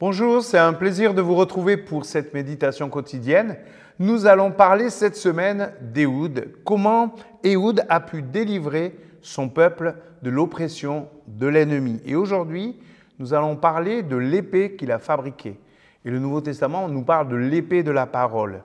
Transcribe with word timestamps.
Bonjour, 0.00 0.44
c'est 0.44 0.58
un 0.58 0.74
plaisir 0.74 1.12
de 1.12 1.20
vous 1.20 1.34
retrouver 1.34 1.76
pour 1.76 2.04
cette 2.04 2.32
méditation 2.32 2.88
quotidienne. 2.88 3.56
Nous 3.98 4.26
allons 4.26 4.52
parler 4.52 4.90
cette 4.90 5.16
semaine 5.16 5.72
d'Éhoud, 5.80 6.54
comment 6.64 7.16
Éhoud 7.42 7.84
a 7.88 7.98
pu 7.98 8.22
délivrer 8.22 8.96
son 9.22 9.48
peuple 9.48 9.96
de 10.22 10.30
l'oppression 10.30 11.08
de 11.26 11.48
l'ennemi. 11.48 12.00
Et 12.04 12.14
aujourd'hui, 12.14 12.78
nous 13.18 13.34
allons 13.34 13.56
parler 13.56 14.04
de 14.04 14.14
l'épée 14.14 14.76
qu'il 14.76 14.92
a 14.92 15.00
fabriquée. 15.00 15.58
Et 16.04 16.10
le 16.10 16.20
Nouveau 16.20 16.42
Testament 16.42 16.86
nous 16.88 17.02
parle 17.02 17.28
de 17.28 17.34
l'épée 17.34 17.82
de 17.82 17.90
la 17.90 18.06
parole. 18.06 18.62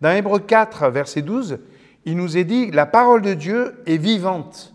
Dans 0.00 0.12
Hébreu 0.12 0.38
4, 0.38 0.88
verset 0.88 1.20
12, 1.20 1.58
il 2.06 2.16
nous 2.16 2.38
est 2.38 2.44
dit, 2.44 2.70
la 2.70 2.86
parole 2.86 3.20
de 3.20 3.34
Dieu 3.34 3.82
est 3.84 3.98
vivante, 3.98 4.72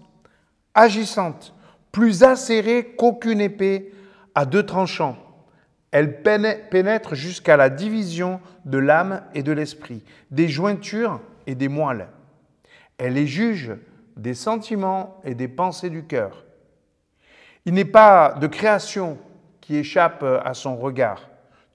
agissante, 0.76 1.56
plus 1.92 2.22
acérée 2.22 2.94
qu'aucune 2.96 3.42
épée 3.42 3.92
à 4.36 4.46
deux 4.46 4.68
tranchants 4.68 5.18
elle 5.96 6.22
pénètre 6.22 7.16
jusqu'à 7.16 7.56
la 7.56 7.70
division 7.70 8.42
de 8.66 8.78
l'âme 8.78 9.22
et 9.34 9.44
de 9.44 9.54
l'esprit, 9.54 10.04
des 10.30 10.50
jointures 10.50 11.22
et 11.48 11.56
des 11.56 11.70
moelles. 11.70 12.10
Elle 12.98 13.18
est 13.18 13.28
juge 13.28 13.72
des 14.18 14.34
sentiments 14.34 15.22
et 15.24 15.36
des 15.36 15.48
pensées 15.48 15.90
du 15.90 16.04
cœur. 16.04 16.44
Il 17.64 17.74
n'est 17.74 17.86
pas 17.86 18.34
de 18.34 18.46
création 18.48 19.18
qui 19.62 19.78
échappe 19.78 20.22
à 20.22 20.54
son 20.54 20.76
regard. 20.76 21.30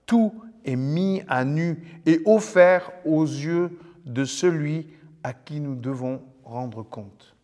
Tout 0.05 0.35
est 0.67 0.77
mis 0.77 1.23
à 1.27 1.47
nu 1.47 1.83
et 2.05 2.21
offert 2.27 2.93
aux 3.07 3.25
yeux 3.25 3.79
de 4.05 4.27
celui 4.27 4.89
à 5.25 5.33
qui 5.33 5.61
nous 5.61 5.77
devons 5.77 6.21
rendre 6.45 6.83
compte. 6.83 7.35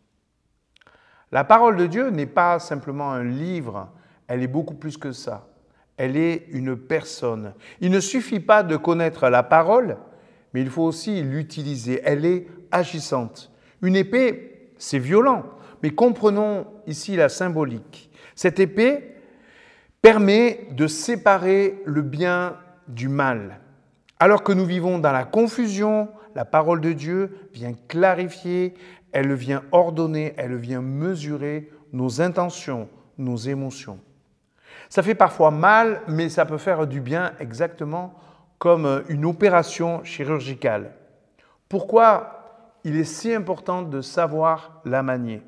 La 1.32 1.42
parole 1.42 1.78
de 1.78 1.86
Dieu 1.86 2.10
n'est 2.10 2.26
pas 2.26 2.58
simplement 2.58 3.12
un 3.12 3.24
livre, 3.24 3.88
elle 4.28 4.42
est 4.42 4.46
beaucoup 4.46 4.74
plus 4.74 4.98
que 4.98 5.12
ça 5.12 5.48
elle 5.96 6.16
est 6.16 6.46
une 6.50 6.76
personne. 6.76 7.54
Il 7.80 7.90
ne 7.90 8.00
suffit 8.00 8.40
pas 8.40 8.62
de 8.62 8.76
connaître 8.76 9.28
la 9.28 9.42
parole, 9.42 9.96
mais 10.52 10.60
il 10.60 10.70
faut 10.70 10.82
aussi 10.82 11.22
l'utiliser. 11.22 12.00
Elle 12.04 12.24
est 12.24 12.46
agissante. 12.70 13.50
Une 13.82 13.96
épée, 13.96 14.72
c'est 14.78 14.98
violent, 14.98 15.44
mais 15.82 15.90
comprenons 15.90 16.66
ici 16.86 17.16
la 17.16 17.28
symbolique. 17.28 18.10
Cette 18.34 18.60
épée 18.60 19.14
permet 20.02 20.68
de 20.72 20.86
séparer 20.86 21.80
le 21.84 22.02
bien 22.02 22.56
du 22.88 23.08
mal. 23.08 23.60
Alors 24.18 24.42
que 24.42 24.52
nous 24.52 24.64
vivons 24.64 24.98
dans 24.98 25.12
la 25.12 25.24
confusion, 25.24 26.08
la 26.34 26.44
parole 26.44 26.80
de 26.80 26.92
Dieu 26.92 27.48
vient 27.52 27.72
clarifier, 27.88 28.74
elle 29.12 29.32
vient 29.32 29.62
ordonner, 29.72 30.34
elle 30.36 30.56
vient 30.56 30.82
mesurer 30.82 31.70
nos 31.92 32.20
intentions, 32.20 32.88
nos 33.18 33.36
émotions. 33.36 33.98
Ça 34.88 35.02
fait 35.02 35.14
parfois 35.14 35.50
mal, 35.50 36.00
mais 36.08 36.28
ça 36.28 36.46
peut 36.46 36.58
faire 36.58 36.86
du 36.86 37.00
bien 37.00 37.32
exactement 37.40 38.14
comme 38.58 39.04
une 39.08 39.24
opération 39.24 40.02
chirurgicale. 40.04 40.92
Pourquoi 41.68 42.78
il 42.84 42.96
est 42.96 43.04
si 43.04 43.34
important 43.34 43.82
de 43.82 44.00
savoir 44.00 44.80
la 44.84 45.02
manier? 45.02 45.42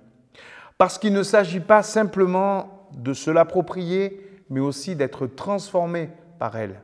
Parce 0.77 0.98
qu'il 0.98 1.12
ne 1.12 1.22
s'agit 1.22 1.61
pas 1.61 1.83
simplement 1.83 2.89
de 2.97 3.12
se 3.12 3.31
l'approprier, 3.31 4.20
mais 4.50 4.61
aussi 4.61 4.97
d'être 4.97 5.27
transformé 5.27 6.11
par 6.39 6.56
elle. 6.56 6.81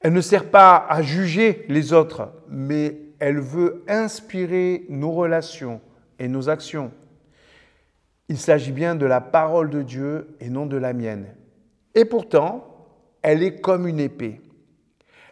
Elle 0.00 0.12
ne 0.12 0.20
sert 0.20 0.50
pas 0.50 0.84
à 0.88 1.02
juger 1.02 1.64
les 1.68 1.92
autres, 1.92 2.32
mais 2.48 2.98
elle 3.20 3.38
veut 3.38 3.84
inspirer 3.86 4.84
nos 4.88 5.12
relations 5.12 5.80
et 6.18 6.26
nos 6.26 6.48
actions. 6.48 6.90
Il 8.28 8.38
s'agit 8.38 8.72
bien 8.72 8.94
de 8.94 9.06
la 9.06 9.20
parole 9.20 9.70
de 9.70 9.82
Dieu 9.82 10.36
et 10.40 10.48
non 10.48 10.66
de 10.66 10.76
la 10.76 10.92
mienne. 10.92 11.26
Et 11.94 12.04
pourtant, 12.04 12.86
elle 13.22 13.42
est 13.42 13.60
comme 13.60 13.86
une 13.86 14.00
épée. 14.00 14.40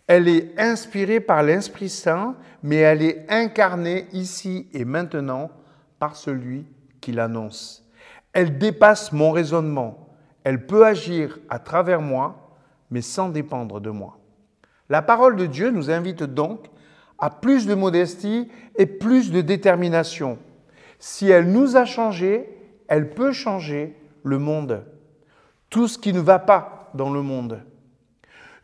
Elle 0.06 0.28
est 0.28 0.58
inspirée 0.58 1.20
par 1.20 1.42
l'Esprit 1.42 1.88
Saint, 1.88 2.34
mais 2.62 2.76
elle 2.76 3.02
est 3.02 3.26
incarnée 3.28 4.06
ici 4.12 4.68
et 4.72 4.84
maintenant 4.84 5.50
par 5.98 6.16
celui 6.16 6.66
qui 7.00 7.12
l'annonce. 7.12 7.88
Elle 8.32 8.58
dépasse 8.58 9.12
mon 9.12 9.30
raisonnement. 9.30 10.08
Elle 10.44 10.66
peut 10.66 10.84
agir 10.84 11.38
à 11.48 11.58
travers 11.58 12.00
moi, 12.00 12.56
mais 12.90 13.02
sans 13.02 13.28
dépendre 13.28 13.80
de 13.80 13.90
moi. 13.90 14.18
La 14.88 15.02
parole 15.02 15.36
de 15.36 15.46
Dieu 15.46 15.70
nous 15.70 15.90
invite 15.90 16.22
donc 16.22 16.66
à 17.18 17.30
plus 17.30 17.66
de 17.66 17.74
modestie 17.74 18.48
et 18.76 18.86
plus 18.86 19.30
de 19.30 19.40
détermination. 19.40 20.38
Si 20.98 21.28
elle 21.30 21.50
nous 21.50 21.76
a 21.76 21.84
changé, 21.84 22.48
elle 22.88 23.10
peut 23.10 23.32
changer 23.32 23.94
le 24.24 24.38
monde 24.38 24.84
tout 25.70 25.88
ce 25.88 25.98
qui 25.98 26.12
ne 26.12 26.20
va 26.20 26.38
pas 26.38 26.90
dans 26.94 27.10
le 27.10 27.22
monde. 27.22 27.62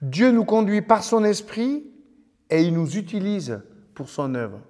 Dieu 0.03 0.31
nous 0.31 0.44
conduit 0.44 0.83
par 0.83 1.03
son 1.03 1.25
esprit 1.25 1.84
et 2.50 2.62
il 2.62 2.75
nous 2.75 2.97
utilise 2.97 3.61
pour 3.94 4.09
son 4.09 4.34
œuvre. 4.34 4.61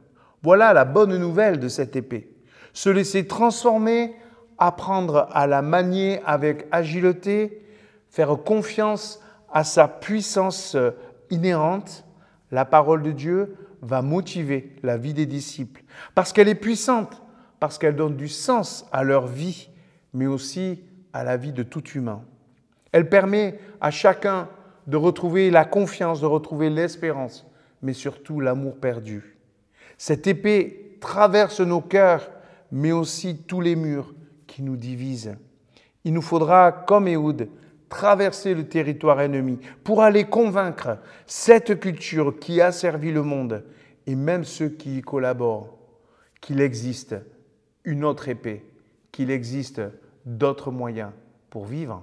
Voilà 0.43 0.73
la 0.73 0.85
bonne 0.85 1.17
nouvelle 1.17 1.59
de 1.59 1.69
cette 1.69 1.97
épée. 1.97 2.31
Se 2.73 2.89
laisser 2.89 3.27
transformer, 3.27 4.15
apprendre 4.59 5.29
à 5.33 5.47
la 5.47 5.63
manier 5.63 6.21
avec 6.25 6.67
agilité, 6.71 7.63
faire 8.11 8.37
confiance 8.45 9.21
à 9.53 9.65
sa 9.65 9.89
puissance 9.89 10.77
inhérente, 11.31 12.05
la 12.53 12.65
parole 12.65 13.03
de 13.03 13.13
Dieu 13.13 13.57
va 13.83 14.03
motiver 14.03 14.77
la 14.83 14.97
vie 14.97 15.15
des 15.15 15.27
disciples 15.27 15.83
parce 16.15 16.33
qu'elle 16.33 16.49
est 16.49 16.55
puissante, 16.55 17.23
parce 17.61 17.79
qu'elle 17.79 17.97
donne 17.97 18.17
du 18.17 18.29
sens 18.29 18.87
à 18.93 19.03
leur 19.03 19.27
vie, 19.27 19.69
mais 20.13 20.27
aussi 20.27 20.83
à 21.17 21.25
la 21.25 21.37
vie 21.37 21.53
de 21.53 21.63
tout 21.63 21.85
humain. 21.91 22.23
Elle 22.93 23.09
permet 23.09 23.59
à 23.81 23.91
chacun 23.91 24.49
de 24.87 24.97
retrouver 24.97 25.51
la 25.51 25.65
confiance, 25.65 26.21
de 26.21 26.27
retrouver 26.27 26.71
l'espérance, 26.71 27.47
mais 27.83 27.95
surtout 27.95 28.41
l'amour 28.41 28.77
perdu. 28.77 29.39
Cette 29.99 30.27
épée 30.27 30.99
traverse 31.01 31.61
nos 31.61 31.81
cœurs, 31.81 32.31
mais 32.71 32.93
aussi 32.93 33.39
tous 33.39 33.61
les 33.61 33.77
murs 33.77 34.15
qui 34.47 34.63
nous 34.63 34.77
divisent. 34.77 35.37
Il 36.05 36.13
nous 36.13 36.23
faudra, 36.23 36.71
comme 36.71 37.09
Ehud, 37.09 37.49
traverser 37.89 38.55
le 38.55 38.69
territoire 38.69 39.21
ennemi 39.21 39.59
pour 39.85 40.03
aller 40.03 40.25
convaincre 40.25 40.99
cette 41.27 41.81
culture 41.81 42.39
qui 42.39 42.61
a 42.61 42.73
servi 42.73 43.11
le 43.11 43.23
monde 43.23 43.65
et 44.07 44.15
même 44.15 44.45
ceux 44.45 44.69
qui 44.69 44.99
y 44.99 45.03
collaborent 45.03 45.77
qu'il 46.41 46.61
existe 46.61 47.17
une 47.85 48.05
autre 48.05 48.29
épée, 48.29 48.65
qu'il 49.13 49.31
existe 49.31 49.81
d'autres 50.27 50.71
moyens 50.71 51.13
pour 51.51 51.65
vivre. 51.65 52.03